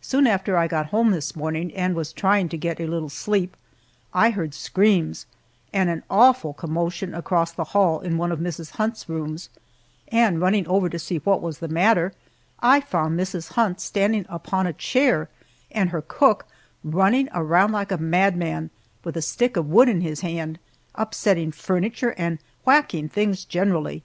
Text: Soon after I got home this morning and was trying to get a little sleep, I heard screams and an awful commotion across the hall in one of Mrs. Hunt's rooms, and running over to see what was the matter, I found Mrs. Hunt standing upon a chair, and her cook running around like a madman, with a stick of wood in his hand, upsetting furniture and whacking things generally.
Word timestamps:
Soon 0.00 0.28
after 0.28 0.56
I 0.56 0.68
got 0.68 0.86
home 0.94 1.10
this 1.10 1.34
morning 1.34 1.74
and 1.74 1.96
was 1.96 2.12
trying 2.12 2.48
to 2.50 2.56
get 2.56 2.78
a 2.78 2.86
little 2.86 3.08
sleep, 3.08 3.56
I 4.14 4.30
heard 4.30 4.54
screams 4.54 5.26
and 5.72 5.90
an 5.90 6.04
awful 6.08 6.52
commotion 6.52 7.12
across 7.12 7.50
the 7.50 7.64
hall 7.74 7.98
in 7.98 8.18
one 8.18 8.30
of 8.30 8.38
Mrs. 8.38 8.70
Hunt's 8.78 9.08
rooms, 9.08 9.48
and 10.12 10.40
running 10.40 10.64
over 10.68 10.88
to 10.88 10.96
see 11.00 11.18
what 11.18 11.42
was 11.42 11.58
the 11.58 11.66
matter, 11.66 12.12
I 12.60 12.80
found 12.80 13.18
Mrs. 13.18 13.54
Hunt 13.54 13.80
standing 13.80 14.26
upon 14.28 14.68
a 14.68 14.72
chair, 14.72 15.28
and 15.72 15.90
her 15.90 16.02
cook 16.02 16.46
running 16.84 17.28
around 17.34 17.72
like 17.72 17.90
a 17.90 17.98
madman, 17.98 18.70
with 19.02 19.16
a 19.16 19.22
stick 19.22 19.56
of 19.56 19.68
wood 19.68 19.88
in 19.88 20.02
his 20.02 20.20
hand, 20.20 20.60
upsetting 20.94 21.50
furniture 21.50 22.14
and 22.16 22.38
whacking 22.64 23.08
things 23.08 23.44
generally. 23.44 24.04